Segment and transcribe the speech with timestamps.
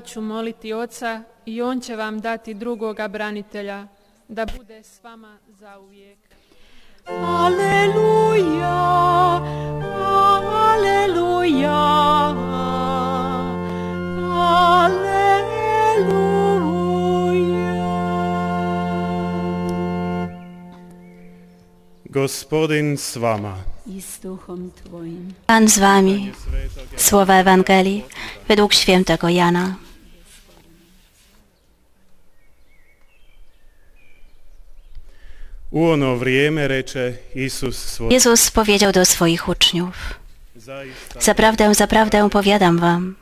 [0.00, 3.86] Ja ću moliti Oca i On će vam dati drugoga branitelja,
[4.28, 6.18] da bude s vama zauvijek.
[7.06, 8.80] Aleluja,
[10.64, 11.78] aleluja,
[14.84, 15.20] aleluja.
[22.04, 23.64] Gospodin s vama.
[23.86, 25.34] I z duchom Twoim.
[25.46, 26.32] Pan z wami.
[26.96, 28.04] Słowa Ewangelii
[28.48, 29.89] według świętego Jana.
[35.70, 39.94] U ono vrijeme reče Isus Jezus powiedział do swoich uczniów:
[41.20, 43.16] Zaprawdę, zaprawdę powiadam wam,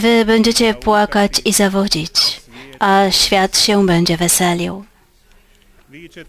[0.00, 2.40] wy będziecie płakać i zawodzić,
[2.78, 4.84] a świat się będzie weselił.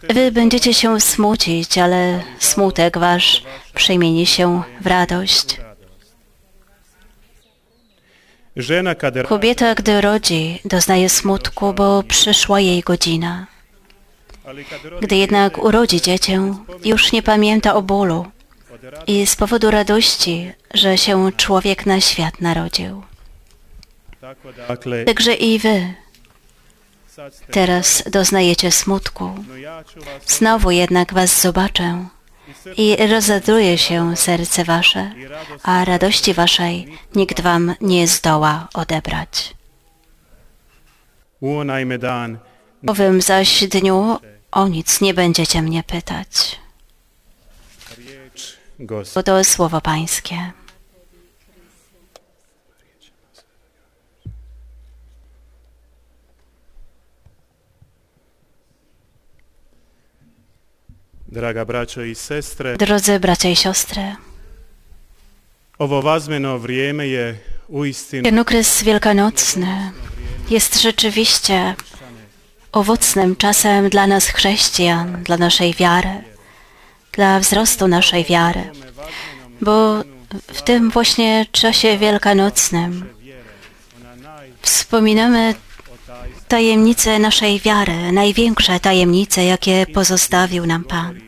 [0.10, 3.44] Wy będziecie się smucić, ale smutek wasz
[3.76, 5.62] przemieni się w radość.
[9.28, 13.51] Kobieta, gdy rodzi, doznaje smutku, bo przyszła jej godzina.
[15.02, 16.54] Gdy jednak urodzi dziecię,
[16.86, 18.26] już nie pamięta o bólu
[19.08, 23.04] i z powodu radości, że się człowiek na świat narodził.
[25.06, 25.94] Także i wy
[27.52, 29.24] teraz doznajecie smutku.
[29.48, 29.56] no
[30.26, 32.06] Znowu jednak was zobaczę
[32.78, 35.12] i rozaduje się serce wasze,
[35.64, 39.54] a radości waszej nikt wam nie zdoła odebrać.
[42.88, 44.20] owym zaś dniu
[44.52, 46.60] o nic nie będziecie mnie pytać,
[49.16, 50.52] bo to słowo pańskie.
[61.28, 61.66] Draga
[62.12, 64.16] i sestre, Drodzy bracia i siostry,
[65.78, 67.38] ovo vazmeno vrijeme je
[67.68, 69.92] uistinu ten okres wielkanocny
[70.50, 71.76] jest rzeczywiście
[72.72, 76.24] owocnym czasem dla nas chrześcijan, dla naszej wiary,
[77.12, 78.72] dla wzrostu naszej wiary,
[79.62, 80.04] bo
[80.54, 83.10] w tym właśnie czasie wielkanocnym
[84.62, 85.56] wspominamy
[86.48, 91.20] tajemnice naszej wiary, największe tajemnice, jakie pozostawił nam Pan.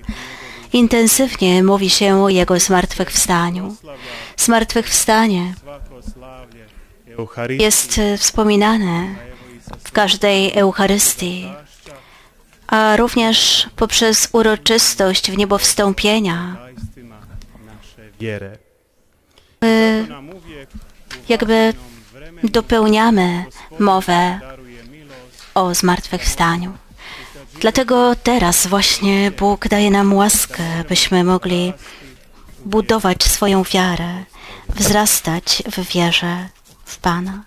[0.73, 3.75] Intensywnie mówi się o Jego zmartwychwstaniu.
[4.37, 5.53] Zmartwychwstanie
[7.49, 9.15] jest wspominane
[9.83, 11.51] w każdej Eucharystii,
[12.67, 16.57] a również poprzez uroczystość w niebo wstąpienia,
[19.61, 20.07] my
[21.29, 21.73] jakby
[22.43, 23.45] dopełniamy
[23.79, 24.39] mowę
[25.53, 26.77] o zmartwychwstaniu.
[27.59, 31.73] Dlatego teraz właśnie Bóg daje nam łaskę, byśmy mogli
[32.65, 34.23] budować swoją wiarę,
[34.69, 36.49] wzrastać w wierze
[36.85, 37.43] w Pana.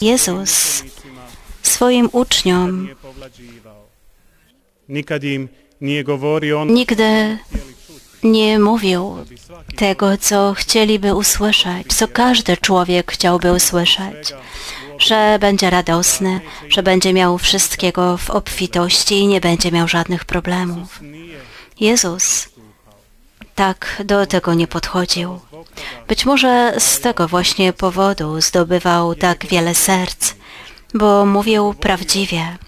[0.00, 0.82] Jezus
[1.62, 2.88] swoim uczniom
[6.66, 7.38] nigdy
[8.22, 9.16] nie mówił
[9.76, 14.34] tego, co chcieliby usłyszeć, co każdy człowiek chciałby usłyszeć,
[14.98, 21.00] że będzie radosny, że będzie miał wszystkiego w obfitości i nie będzie miał żadnych problemów.
[21.80, 22.48] Jezus
[23.58, 25.40] tak do tego nie podchodził.
[26.08, 30.34] Być może z tego właśnie powodu zdobywał tak wiele serc,
[30.94, 32.58] bo mówił prawdziwie,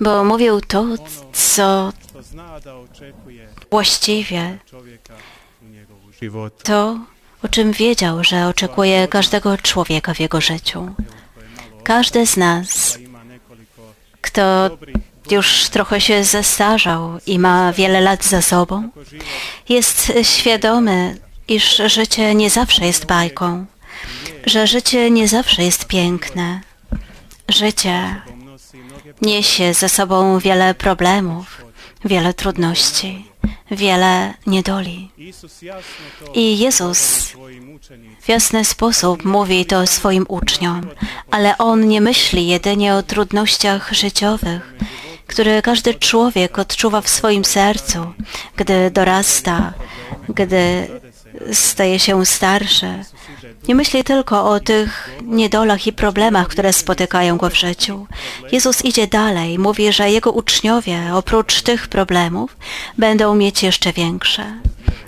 [0.00, 0.84] bo mówił to,
[1.32, 1.92] co
[3.70, 4.58] właściwie
[6.62, 6.98] to,
[7.42, 10.94] o czym wiedział, że oczekuje każdego człowieka w jego życiu.
[11.84, 12.98] Każdy z nas,
[14.20, 14.70] kto
[15.32, 18.88] już trochę się zestarzał i ma wiele lat za sobą,
[19.68, 23.66] jest świadomy, iż życie nie zawsze jest bajką,
[24.46, 26.60] że życie nie zawsze jest piękne.
[27.48, 28.22] Życie
[29.22, 31.64] niesie ze sobą wiele problemów,
[32.04, 33.24] wiele trudności,
[33.70, 35.10] wiele niedoli.
[36.34, 37.32] I Jezus
[38.20, 40.80] w jasny sposób mówi to swoim uczniom,
[41.30, 44.74] ale On nie myśli jedynie o trudnościach życiowych,
[45.26, 48.12] które każdy człowiek odczuwa w swoim sercu,
[48.56, 49.72] gdy dorasta,
[50.28, 50.88] gdy
[51.52, 53.04] staje się starszy.
[53.68, 58.06] Nie myśli tylko o tych niedolach i problemach, które spotykają go w życiu.
[58.52, 62.56] Jezus idzie dalej, mówi, że jego uczniowie oprócz tych problemów
[62.98, 64.44] będą mieć jeszcze większe.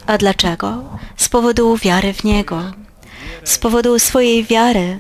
[0.07, 0.85] A dlaczego?
[1.17, 2.63] Z powodu wiary w Niego.
[3.45, 4.99] Z powodu swojej wiary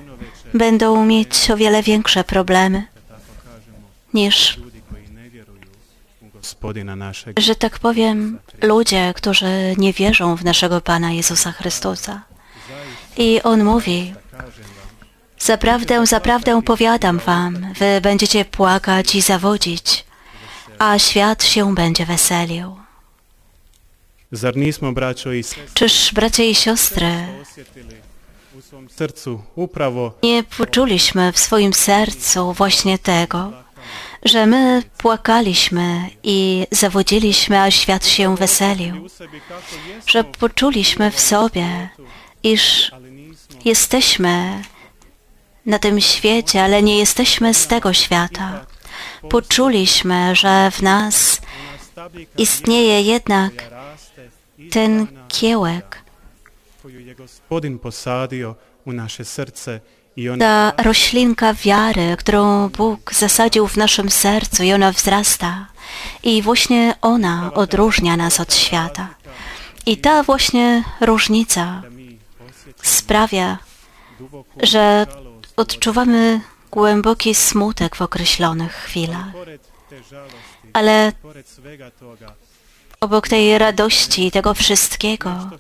[0.54, 2.86] będą mieć o wiele większe problemy
[4.14, 4.58] niż,
[7.38, 12.22] że tak powiem, ludzie, którzy nie wierzą w naszego Pana Jezusa Chrystusa.
[13.16, 14.14] I On mówi,
[15.38, 20.04] zaprawdę, zaprawdę powiadam wam, wy będziecie płakać i zawodzić,
[20.78, 22.76] a świat się będzie weselił.
[25.74, 27.10] Czyż, bracia i siostry,
[30.22, 33.52] nie poczuliśmy w swoim sercu właśnie tego,
[34.24, 39.08] że my płakaliśmy i zawodziliśmy, a świat się weselił,
[40.06, 41.88] że poczuliśmy w sobie,
[42.42, 42.92] iż
[43.64, 44.62] jesteśmy
[45.66, 48.66] na tym świecie, ale nie jesteśmy z tego świata.
[49.30, 51.40] Poczuliśmy, że w nas
[52.38, 53.52] istnieje jednak
[54.70, 56.02] ten kiełek,
[56.88, 57.78] je gospodin
[58.86, 60.07] naše srce i ona
[60.38, 65.66] ta roślinka wiary, którą Bóg zasadził w naszym sercu i ona wzrasta.
[66.22, 69.08] I właśnie ona odróżnia nas od świata.
[69.86, 71.82] I ta właśnie różnica
[72.82, 73.58] sprawia,
[74.62, 75.06] że
[75.56, 79.32] odczuwamy głęboki smutek w określonych chwilach.
[80.72, 81.12] Ale
[83.00, 85.50] obok tej radości i tego wszystkiego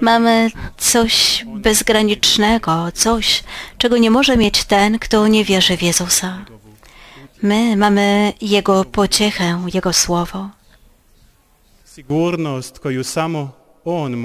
[0.00, 3.44] mamy coś bezgranicznego, coś,
[3.78, 6.44] czego nie może mieć ten, kto nie wierzy w Jezusa.
[7.42, 10.48] My mamy Jego pociechę, Jego słowo,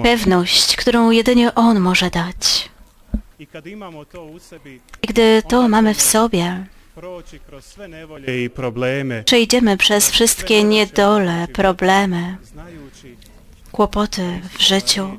[0.03, 2.69] pewność, którą jedynie On może dać.
[5.01, 6.65] I gdy to mamy w sobie,
[9.25, 12.37] przejdziemy przez wszystkie niedole, problemy,
[13.71, 15.17] kłopoty w życiu,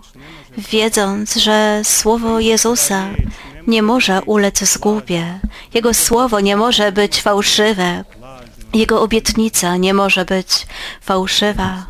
[0.59, 3.09] wiedząc, że Słowo Jezusa
[3.67, 5.41] nie może ulec zgubie,
[5.75, 8.05] Jego Słowo nie może być fałszywe,
[8.75, 10.67] Jego obietnica nie może być
[11.01, 11.87] fałszywa.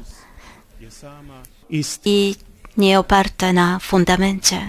[2.05, 2.35] I
[2.77, 4.61] nie oparte na fundamencie,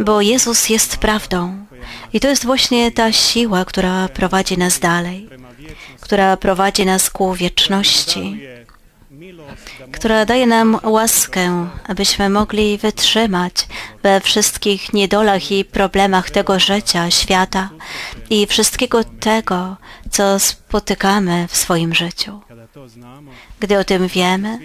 [0.00, 1.66] bo Jezus jest prawdą.
[2.12, 5.28] I to jest właśnie ta siła, która prowadzi nas dalej,
[6.00, 8.40] która prowadzi nas ku wieczności.
[9.92, 13.54] Która daje nam łaskę, abyśmy mogli wytrzymać
[14.02, 17.70] we wszystkich niedolach i problemach tego życia, świata
[18.30, 19.76] i wszystkiego tego,
[20.10, 22.40] co spotykamy w swoim życiu.
[23.60, 24.58] Gdy o tym wiemy,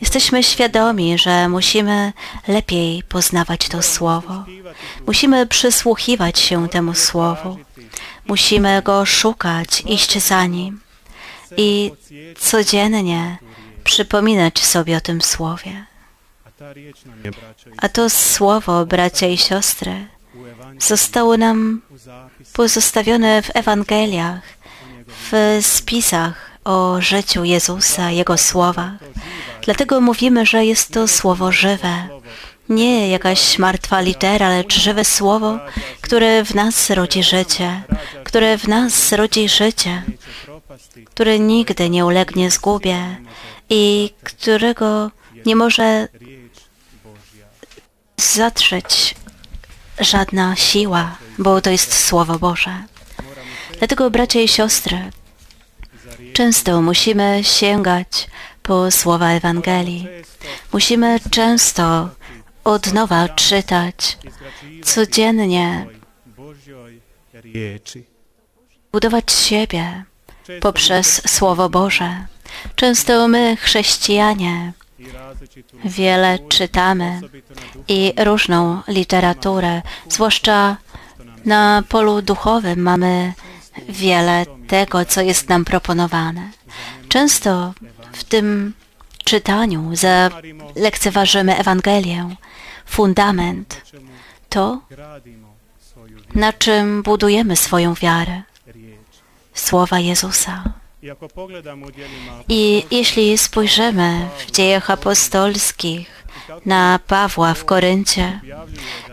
[0.00, 2.12] jesteśmy świadomi, że musimy
[2.48, 4.44] lepiej poznawać to Słowo.
[5.06, 7.58] Musimy przysłuchiwać się temu Słowu.
[8.26, 10.80] Musimy go szukać, iść za nim
[11.56, 11.92] i
[12.38, 13.38] codziennie
[13.84, 15.84] przypominać sobie o tym Słowie.
[17.76, 20.06] a to słowo, bracia i siostry,
[20.78, 21.82] zostało nam
[22.52, 24.42] pozostawione w Ewangeliach,
[25.06, 28.92] w spisach o życiu Jezusa, Jego słowa.
[29.62, 32.08] Dlatego mówimy, że jest to słowo żywe.
[32.68, 35.58] Nie jakaś martwa litera, lecz żywe słowo,
[36.00, 37.82] które w nas rodzi życie,
[38.24, 40.02] które w nas rodzi życie,
[41.04, 43.16] które nigdy nie ulegnie zgubie
[43.68, 45.10] i którego
[45.46, 46.08] nie może
[48.16, 49.14] zatrzeć
[50.00, 52.84] żadna siła, bo to jest Słowo Boże.
[53.78, 55.10] Dlatego, bracia i siostry,
[56.32, 58.28] często musimy sięgać
[58.62, 60.08] po słowa Ewangelii.
[60.72, 62.08] Musimy często
[62.64, 64.18] od nowa czytać,
[64.84, 65.86] codziennie
[68.92, 70.04] budować siebie
[70.60, 72.26] poprzez Słowo Boże.
[72.74, 74.72] Często my, chrześcijanie,
[75.84, 77.20] wiele czytamy
[77.88, 80.76] i różną literaturę, zwłaszcza
[81.44, 83.32] na polu duchowym mamy
[83.88, 86.50] wiele tego, co jest nam proponowane.
[87.08, 87.74] Często
[88.12, 88.74] w tym
[89.24, 89.90] czytaniu
[90.76, 92.36] lekceważymy Ewangelię,
[92.86, 93.82] fundament,
[94.48, 94.80] to,
[96.34, 98.42] na czym budujemy swoją wiarę.
[99.60, 100.64] Słowa Jezusa.
[102.48, 106.26] I jeśli spojrzymy w dziejach apostolskich
[106.66, 108.40] na Pawła w Koryncie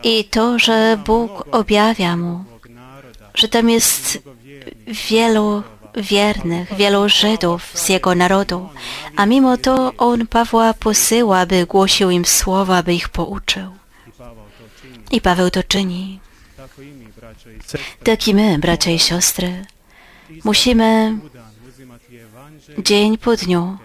[0.03, 2.43] i to, że Bóg objawia mu,
[3.35, 4.19] że tam jest
[5.09, 5.63] wielu
[5.95, 8.69] wiernych, wielu Żydów z jego narodu,
[9.15, 13.77] a mimo to on Pawła posyła, by głosił im słowa, by ich pouczył.
[15.11, 16.19] i Paweł to czyni.
[18.03, 19.65] Tak i my, bracia i siostry,
[20.43, 21.17] musimy
[22.77, 23.77] dzień po dniu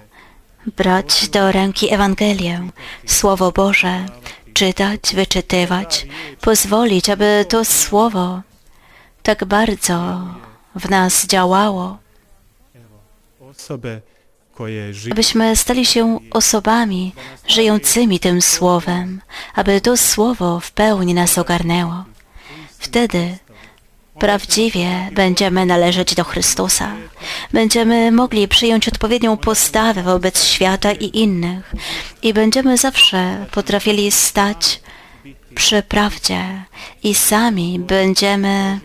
[0.76, 2.68] brać do ręki Ewangelię,
[3.06, 4.06] Słowo Boże,
[4.54, 6.06] czytać, wyczytywać,
[6.40, 8.42] pozwolić, aby to Słowo
[9.22, 10.20] tak bardzo
[10.76, 11.98] w nas działało,
[15.10, 17.14] abyśmy stali się osobami
[17.46, 19.20] żyjącymi tym Słowem,
[19.54, 22.04] aby to Słowo w pełni nas ogarnęło.
[22.78, 23.38] Wtedy
[24.22, 26.92] prawdziwie będziemy należeć do Chrystusa.
[27.52, 31.72] Będziemy mogli przyjąć odpowiednią postawę wobec świata i innych
[32.22, 34.80] i będziemy zawsze potrafili stać
[35.54, 36.64] przy prawdzie
[37.02, 38.80] i sami będziemy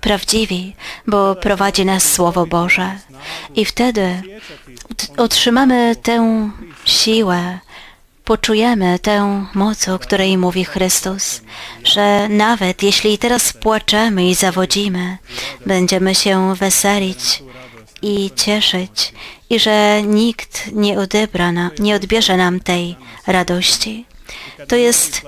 [0.00, 2.90] prawdziwi, bo prowadzi nas Słowo Boże.
[3.54, 4.22] I wtedy
[4.90, 6.50] ot- otrzymamy tę
[6.84, 7.58] siłę,
[8.28, 11.42] poczujemy tę moc, o której mówi Chrystus,
[11.84, 15.18] że nawet jeśli teraz płaczemy i zawodzimy,
[15.66, 17.42] będziemy się weselić
[18.02, 19.12] i cieszyć
[19.50, 24.04] i że nikt nie, odebra nie odbierze nam tej radości.
[24.68, 25.22] To jest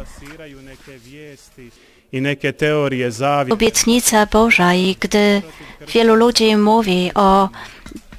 [3.50, 5.42] obietnica Boża i gdy
[5.88, 7.48] wielu ludzi mówi o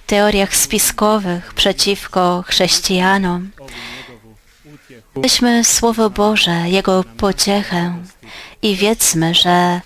[0.07, 3.49] teoriach spiskowych przeciwko chrześcijanom,
[5.15, 7.95] weźmy Słowo Boże, Jego pociechę
[8.61, 9.81] i wiedzmy, że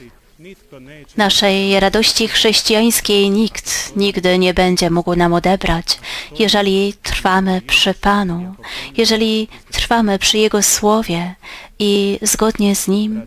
[1.17, 5.99] naszej radości chrześcijańskiej nikt nigdy nie będzie mógł nam odebrać,
[6.39, 8.55] jeżeli trwamy przy Panu,
[8.97, 11.35] jeżeli trwamy przy Jego Słowie
[11.79, 13.25] i zgodnie z Nim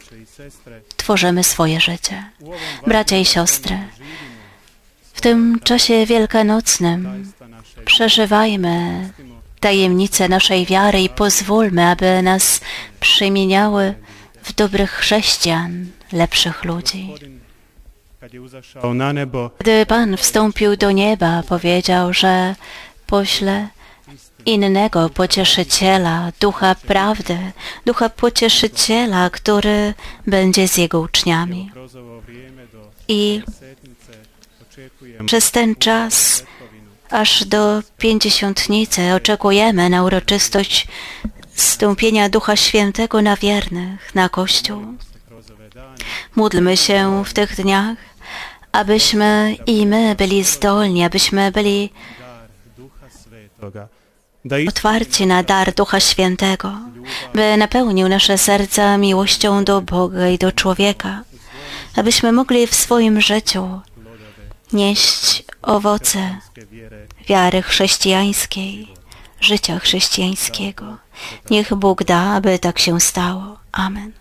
[0.96, 2.24] tworzymy swoje życie.
[2.86, 3.78] Bracia i siostry,
[5.12, 7.32] w tym czasie wielkanocnym
[7.84, 9.08] przeżywajmy
[9.58, 12.60] tajemnice naszej wiary i pozwólmy, aby nas
[13.00, 13.94] przemieniały
[14.42, 17.14] w dobrych chrześcijan, lepszych ludzi.
[19.58, 22.54] Gdy Pan wstąpił do nieba, powiedział, że
[23.06, 23.68] pośle
[24.46, 27.38] innego pocieszyciela, ducha prawdy,
[27.86, 29.94] ducha pocieszyciela, który
[30.26, 31.70] będzie z jego uczniami.
[33.08, 33.42] I
[35.26, 36.44] przez ten czas.
[37.10, 40.88] Aż do pięćdziesiątnicy oczekujemy na uroczystość
[41.54, 44.82] stąpienia Ducha Świętego na wiernych, na Kościół.
[46.36, 47.96] Módlmy się w tych dniach,
[48.72, 51.90] abyśmy i my byli zdolni, abyśmy byli
[54.68, 56.78] otwarci na dar Ducha Świętego,
[57.34, 61.22] by napełnił nasze serca miłością do Boga i do człowieka,
[61.96, 63.80] abyśmy mogli w swoim życiu
[64.72, 66.38] nieść owoce
[67.28, 68.88] wiary chrześcijańskiej,
[69.40, 70.96] życia chrześcijańskiego.
[71.50, 73.58] Niech Bóg da, aby tak się stało.
[73.72, 74.12] Amen.